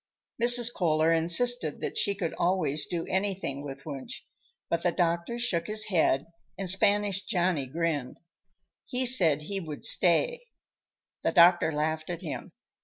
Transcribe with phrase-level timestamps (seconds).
[0.41, 0.73] Mrs.
[0.73, 4.23] Kohler insisted that she could always do anything with Wunsch,
[4.67, 6.25] but the doctor shook his head
[6.57, 8.17] and Spanish Johnny grinned.
[8.87, 10.41] He said he would stay.
[11.21, 12.51] The doctor laughed at him.